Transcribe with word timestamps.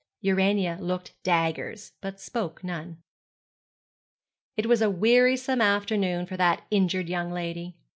Urania 0.21 0.79
looked 0.81 1.13
daggers 1.21 1.91
but 2.01 2.19
spoke 2.19 2.63
none. 2.63 3.03
It 4.57 4.65
was 4.65 4.81
a 4.81 4.89
wearisome 4.89 5.61
afternoon 5.61 6.25
for 6.25 6.37
that 6.37 6.63
injured 6.71 7.07
young 7.07 7.31
lady. 7.31 7.75